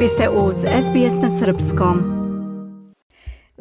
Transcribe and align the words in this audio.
Vi 0.00 0.08
ste 0.08 0.28
uz 0.28 0.56
SBS 0.56 1.22
na 1.22 1.30
Srpskom. 1.30 1.98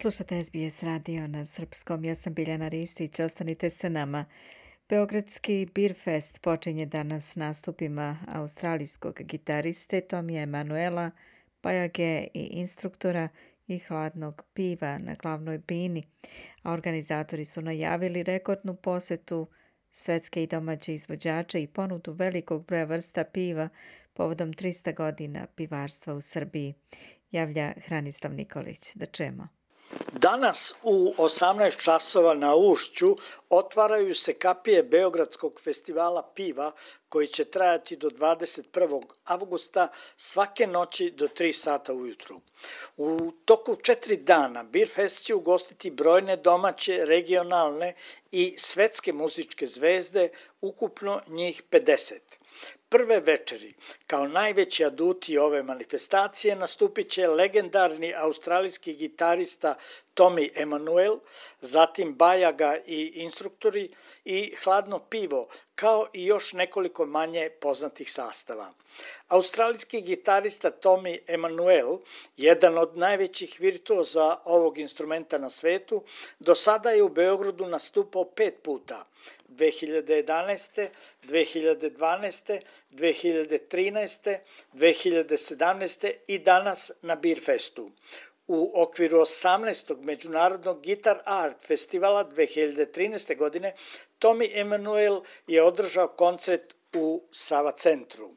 Slušate 0.00 0.44
SBS 0.44 0.82
radio 0.82 1.26
na 1.26 1.46
Srpskom. 1.46 2.04
Ja 2.04 2.14
sam 2.14 2.34
Biljana 2.34 2.68
Ristić. 2.68 3.20
Ostanite 3.20 3.70
sa 3.70 3.88
nama. 3.88 4.24
Beogradski 4.88 5.68
Beer 5.74 5.94
Fest 5.94 6.42
počinje 6.42 6.86
danas 6.86 7.36
nastupima 7.36 8.18
australijskog 8.28 9.14
gitariste 9.20 10.00
Tomija 10.00 10.42
Emanuela, 10.42 11.10
pajage 11.60 12.26
i 12.34 12.40
instruktora 12.50 13.28
i 13.66 13.78
hladnog 13.78 14.42
piva 14.54 14.98
na 14.98 15.14
glavnoj 15.22 15.58
bini, 15.58 16.02
a 16.62 16.72
organizatori 16.72 17.44
su 17.44 17.62
najavili 17.62 18.22
rekordnu 18.22 18.76
posetu 18.76 19.46
svetske 19.90 20.42
i 20.42 20.46
domaće 20.46 20.94
izvođače 20.94 21.62
i 21.62 21.66
ponudu 21.66 22.12
velikog 22.12 22.66
broja 22.66 22.84
vrsta 22.84 23.24
piva 23.24 23.68
povodom 24.16 24.52
300 24.52 24.94
godina 24.94 25.46
pivarstva 25.54 26.14
u 26.14 26.20
Srbiji, 26.20 26.74
javlja 27.30 27.72
Hranislav 27.86 28.34
Nikolić. 28.34 28.94
Da 28.94 29.06
čemo. 29.06 29.48
Danas 30.12 30.74
u 30.82 31.14
18 31.18 31.84
časova 31.84 32.34
na 32.34 32.54
Ušću 32.54 33.16
otvaraju 33.50 34.14
se 34.14 34.32
kapije 34.32 34.82
Beogradskog 34.82 35.60
festivala 35.60 36.22
piva 36.34 36.72
koji 37.08 37.26
će 37.26 37.44
trajati 37.44 37.96
do 37.96 38.08
21. 38.08 39.02
avgusta 39.24 39.88
svake 40.16 40.66
noći 40.66 41.10
do 41.10 41.28
3 41.28 41.52
sata 41.52 41.92
ujutru. 41.92 42.40
U 42.96 43.32
toku 43.44 43.76
četiri 43.76 44.16
dana 44.16 44.62
Beerfest 44.62 45.26
će 45.26 45.34
ugostiti 45.34 45.90
brojne 45.90 46.36
domaće, 46.36 47.04
regionalne 47.04 47.94
i 48.32 48.54
svetske 48.58 49.12
muzičke 49.12 49.66
zvezde, 49.66 50.28
ukupno 50.60 51.20
njih 51.26 51.62
50 51.70 52.14
prve 52.88 53.20
večeri, 53.20 53.74
kao 54.06 54.28
najveći 54.28 54.84
aduti 54.84 55.38
ove 55.38 55.62
manifestacije, 55.62 56.56
nastupit 56.56 57.10
će 57.10 57.28
legendarni 57.28 58.14
australijski 58.14 58.94
gitarista 58.94 59.74
Tommy 60.14 60.50
Emanuel, 60.54 61.18
zatim 61.60 62.14
Bajaga 62.14 62.76
i 62.86 63.04
instruktori 63.36 63.90
i 64.24 64.54
hladno 64.64 64.98
pivo, 64.98 65.48
kao 65.74 66.08
i 66.12 66.24
još 66.24 66.52
nekoliko 66.52 67.06
manje 67.06 67.50
poznatih 67.60 68.12
sastava. 68.12 68.72
Australijski 69.28 70.00
gitarista 70.00 70.70
Tommy 70.70 71.18
Emanuel, 71.26 71.98
jedan 72.36 72.78
od 72.78 72.96
najvećih 72.96 73.60
virtuoza 73.60 74.38
ovog 74.44 74.78
instrumenta 74.78 75.38
na 75.38 75.50
svetu, 75.50 76.02
do 76.38 76.54
sada 76.54 76.90
je 76.90 77.02
u 77.02 77.08
Beogradu 77.08 77.66
nastupao 77.66 78.24
pet 78.24 78.54
puta– 78.62 79.04
2011. 79.48 80.88
2012. 81.22 82.60
2013. 82.90 84.38
2017. 84.74 86.12
i 86.26 86.38
danas 86.38 86.92
na 87.02 87.14
Beerfestu. 87.14 87.90
U 88.46 88.72
okviru 88.82 89.18
18. 89.18 90.00
Međunarodnog 90.00 90.82
Guitar 90.84 91.18
Art 91.24 91.66
festivala 91.66 92.24
2013. 92.24 93.36
godine 93.36 93.74
Tommy 94.18 94.60
Emanuel 94.60 95.20
je 95.46 95.62
održao 95.62 96.08
koncert 96.08 96.74
u 96.94 97.22
Sava 97.30 97.70
centru. 97.70 98.30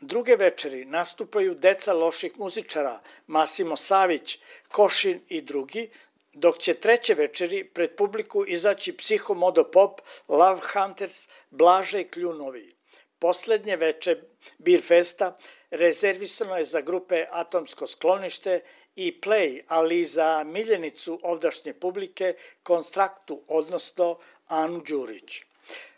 Druge 0.00 0.36
večeri 0.36 0.84
nastupaju 0.84 1.54
deca 1.54 1.92
loših 1.92 2.38
muzičara 2.38 3.00
Masimo 3.26 3.76
Savić, 3.76 4.38
Košin 4.68 5.20
i 5.28 5.42
drugi, 5.42 5.90
dok 6.32 6.58
će 6.58 6.74
treće 6.74 7.14
večeri 7.14 7.64
pred 7.64 7.96
publiku 7.96 8.44
izaći 8.46 8.96
Psihomodo 8.96 9.64
Pop, 9.64 10.00
Love 10.28 10.60
Hunters, 10.72 11.28
Blaže 11.50 12.04
Kljunovi. 12.04 12.74
Poslednje 13.18 13.76
veče 13.76 14.16
Beer 14.58 14.82
Festa 14.82 15.36
rezervisano 15.70 16.56
je 16.56 16.64
za 16.64 16.80
grupe 16.80 17.26
Atomsko 17.30 17.86
sklonište 17.86 18.60
i 18.96 19.20
Play, 19.20 19.60
ali 19.68 20.00
i 20.00 20.04
za 20.04 20.44
miljenicu 20.44 21.20
ovdašnje 21.22 21.72
publike 21.72 22.34
Konstraktu, 22.62 23.42
odnosno 23.48 24.18
Anu 24.46 24.82
Đurić. 24.86 25.42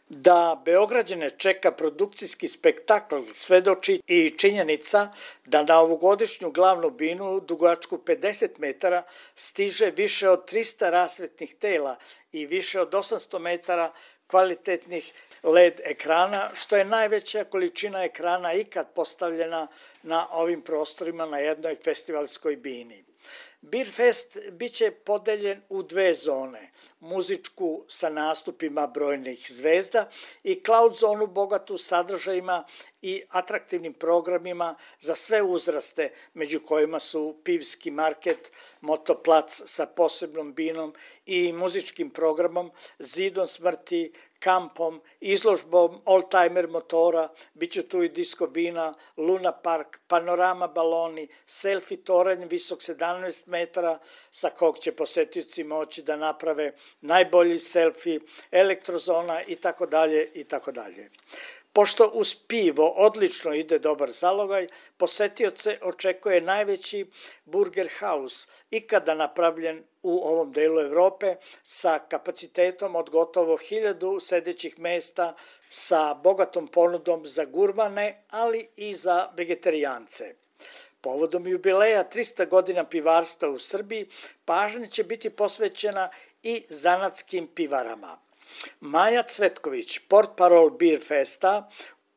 Da 0.09 0.63
Beograđane 0.65 1.31
čeka 1.31 1.73
produkcijski 1.73 2.49
spektakl 2.49 3.17
svedoči 3.33 4.01
i 4.07 4.31
činjenica 4.39 5.13
da 5.47 5.63
na 5.63 5.81
ovogodišnju 5.81 6.51
glavnu 6.51 6.91
binu 6.91 7.41
dugačku 7.41 7.99
50 7.99 8.49
metara 8.59 9.03
stiže 9.35 9.91
više 9.91 10.29
od 10.29 10.53
300 10.53 10.91
rasvetnih 10.91 11.55
tela 11.55 11.97
i 12.33 12.47
više 12.47 12.81
od 12.81 12.91
800 12.91 13.39
metara 13.39 13.93
kvalitetnih 14.33 15.13
LED 15.43 15.81
ekrana, 15.85 16.51
što 16.55 16.77
je 16.77 16.85
najveća 16.85 17.45
količina 17.45 18.05
ekrana 18.05 18.53
ikad 18.53 18.95
postavljena 18.95 19.67
na 20.03 20.29
ovim 20.31 20.63
prostorima 20.63 21.27
na 21.27 21.39
jednoj 21.39 21.77
festivalskoj 21.85 22.57
bini. 22.57 23.05
Beerfest 23.63 24.39
biće 24.51 24.91
podeljen 24.91 25.63
u 25.69 25.83
dve 25.83 26.15
zone, 26.15 26.71
muzičku 27.01 27.85
sa 27.89 28.09
nastupima 28.11 28.87
brojnih 28.87 29.47
zvezda 29.53 30.11
i 30.43 30.61
cloud 30.65 30.95
zonu 30.95 31.27
bogatu 31.27 31.79
sadržajima 31.79 32.65
i 33.03 33.23
atraktivnim 33.29 33.95
programima 33.95 34.75
za 35.01 35.15
sve 35.15 35.43
uzraste, 35.43 36.13
među 36.35 36.61
kojima 36.61 37.01
su 37.01 37.41
pivski 37.45 37.91
market, 37.91 38.53
motoplac 38.81 39.63
sa 39.67 39.87
posebnom 39.87 40.55
binom 40.55 40.95
i 41.27 41.53
muzičkim 41.53 42.11
programom 42.11 42.71
Zidom 42.99 43.47
smrti, 43.47 44.13
kampom, 44.43 45.01
izložbom 45.21 46.01
oldtimer 46.05 46.69
motora, 46.69 47.29
bit 47.55 47.73
će 47.73 47.83
tu 47.89 48.03
i 48.03 48.09
disco 48.09 48.47
bina, 48.47 48.93
Luna 49.17 49.53
Park, 49.53 50.01
panorama 50.09 50.69
baloni, 50.69 51.29
selfie 51.47 52.03
toranj 52.05 52.45
visok 52.51 52.83
17 52.83 53.49
metara 53.49 53.99
sa 54.31 54.51
kog 54.51 54.79
će 54.79 54.93
posetioci 54.93 55.65
moći 55.65 56.03
da 56.03 56.17
naprave 56.17 56.73
najbolji 57.01 57.59
selfie, 57.59 58.21
elektrozona 58.51 59.43
i 59.43 59.57
tako 59.57 59.87
dalje 59.87 60.31
i 60.35 60.45
tako 60.45 60.73
dalje. 60.73 61.11
Pošto 61.73 62.11
uz 62.15 62.35
pivo 62.35 62.89
odlično 62.89 63.55
ide 63.55 63.79
dobar 63.79 64.11
zalogaj, 64.11 64.67
posetioce 64.97 65.79
očekuje 65.83 66.41
najveći 66.41 67.07
burger 67.45 67.89
house 68.01 68.49
ikada 68.71 69.15
napravljen 69.15 69.85
u 70.03 70.19
ovom 70.19 70.53
delu 70.53 70.81
Evrope 70.81 71.37
sa 71.63 71.99
kapacitetom 72.09 72.97
od 72.97 73.11
gotovo 73.11 73.57
hiljadu 73.57 74.21
sedećih 74.21 74.79
mesta 74.79 75.35
sa 75.69 76.15
bogatom 76.15 76.69
ponudom 76.69 77.27
za 77.27 77.45
gurmane, 77.45 78.25
ali 78.31 78.69
i 78.77 78.95
za 78.95 79.29
vegetarijance. 79.37 80.35
Povodom 81.01 81.47
jubileja 81.47 82.05
300 82.15 82.49
godina 82.49 82.85
pivarstva 82.85 83.49
u 83.49 83.59
Srbiji, 83.59 84.09
pažnja 84.45 84.87
će 84.87 85.05
biti 85.05 85.31
posvećena 85.31 86.11
i 86.43 86.65
zanatskim 86.69 87.47
pivarama. 87.47 88.19
Maja 88.81 89.23
Cvetković, 89.23 89.99
port 90.09 90.31
parol 90.37 90.71
Beer 90.71 91.01
Festa, 91.09 91.69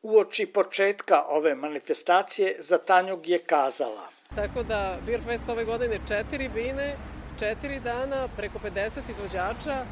uoči 0.02 0.46
početka 0.46 1.22
ove 1.28 1.54
manifestacije 1.54 2.56
za 2.58 2.78
Tanjug 2.78 3.28
je 3.28 3.38
kazala. 3.38 4.08
Tako 4.34 4.62
da 4.62 4.98
Beer 5.06 5.20
Fest 5.24 5.48
ove 5.48 5.64
godine 5.64 5.98
četiri 6.08 6.48
bine, 6.48 6.96
četiri 7.38 7.80
dana, 7.80 8.28
preko 8.36 8.58
50 8.58 9.00
izvođača, 9.10 9.74
e, 9.74 9.84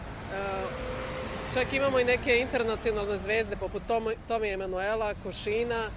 čak 1.54 1.72
imamo 1.72 1.98
i 1.98 2.04
neke 2.04 2.36
internacionalne 2.36 3.18
zvezde 3.18 3.56
poput 3.56 3.82
Tomi 4.28 4.52
Emanuela, 4.52 5.14
Košina, 5.22 5.90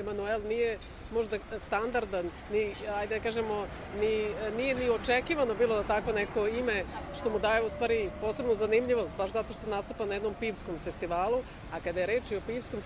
Emanuel 0.00 0.40
nije 0.48 0.78
možda 1.12 1.38
standardan, 1.58 2.30
ni, 2.52 2.72
ajde 2.96 3.14
da 3.18 3.22
kažemo, 3.22 3.66
ni, 4.00 4.26
nije 4.56 4.74
ni 4.74 4.90
očekivano 4.90 5.54
bilo 5.54 5.76
da 5.76 5.82
tako 5.82 6.12
neko 6.12 6.46
ime 6.46 6.84
što 7.20 7.30
mu 7.30 7.38
daje 7.38 7.62
u 7.62 7.70
stvari 7.70 8.10
posebnu 8.20 8.54
zanimljivost, 8.54 9.16
baš 9.16 9.30
zato 9.30 9.52
što 9.52 9.70
nastupa 9.70 10.06
na 10.06 10.14
jednom 10.14 10.34
pivskom 10.40 10.74
festivalu, 10.84 11.42
a 11.72 11.80
kada 11.84 12.00
je 12.00 12.06
reč 12.06 12.32
o 12.32 12.40
pivskom 12.46 12.80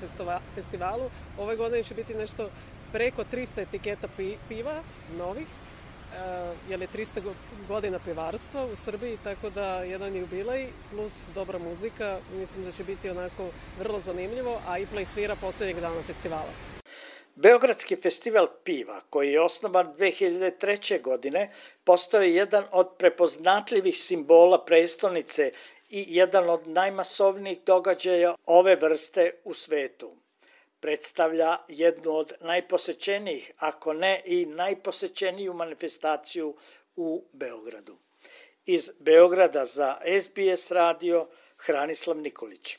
festivalu, 0.55 1.11
ove 1.39 1.57
godine 1.57 1.83
će 1.83 1.95
biti 1.95 2.15
nešto 2.15 2.49
preko 2.93 3.25
300 3.33 3.63
etiketa 3.63 4.09
piva, 4.49 4.83
novih, 5.19 5.47
uh, 5.47 6.71
je 6.71 6.78
300 6.78 7.33
godina 7.69 7.99
pivarstva 7.99 8.65
u 8.65 8.77
Srbiji, 8.77 9.19
tako 9.25 9.51
da 9.51 9.83
jedan 9.83 10.17
jubilej 10.17 10.69
plus 10.91 11.28
dobra 11.34 11.59
muzika, 11.59 12.19
mislim 12.39 12.65
da 12.65 12.72
će 12.72 12.84
biti 12.84 13.10
onako 13.10 13.49
vrlo 13.78 14.01
zanimljivo, 14.01 14.60
a 14.69 14.78
i 14.78 14.87
play 14.87 15.05
svira 15.05 15.37
poslednjeg 15.37 15.81
dana 15.81 16.03
festivala. 16.07 16.84
Beogradski 17.36 17.97
festival 17.97 18.47
piva, 18.65 19.01
koji 19.10 19.33
je 19.33 19.41
osnovan 19.41 19.95
2003. 19.98 21.01
godine, 21.01 21.53
postao 21.84 22.22
je 22.22 22.34
jedan 22.34 22.65
od 22.72 22.95
prepoznatljivih 22.98 23.97
simbola 23.97 24.65
prestonice 24.65 25.51
i 25.91 26.04
jedan 26.09 26.51
od 26.51 26.69
najmasovnijih 26.69 27.59
događaja 27.66 28.34
ove 28.47 28.77
vrste 28.77 29.41
u 29.45 29.54
svetu. 29.54 30.16
Predstavlja 30.81 31.57
jednu 31.69 32.16
od 32.16 32.33
najposećenijih, 32.41 33.53
ako 33.57 33.92
ne 33.92 34.22
i 34.25 34.47
najposećeniju 34.47 35.54
manifestaciju 35.54 36.57
u 36.97 37.25
Beogradu. 37.33 37.97
Iz 38.66 38.91
Beograda 39.01 39.66
za 39.66 39.98
SBS 40.21 40.71
radio 40.71 41.28
Hranislav 41.57 42.16
Nikolić. 42.16 42.78